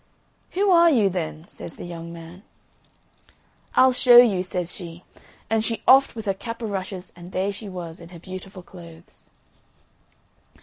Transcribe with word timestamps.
"Who 0.53 0.71
are 0.71 0.89
you, 0.89 1.09
then?" 1.11 1.45
says 1.47 1.75
the 1.75 1.85
young 1.85 2.11
man. 2.11 2.41
"I'll 3.75 3.91
show 3.93 4.17
you," 4.17 4.41
says 4.41 4.73
she. 4.73 5.03
And 5.47 5.63
she 5.63 5.83
offed 5.87 6.15
with 6.15 6.25
her 6.25 6.33
cap 6.33 6.63
o' 6.63 6.65
rushes, 6.65 7.13
and 7.15 7.31
there 7.31 7.51
she 7.51 7.69
was 7.69 7.99
in 7.99 8.09
her 8.09 8.17
beautiful 8.19 8.63
clothes. 8.63 9.29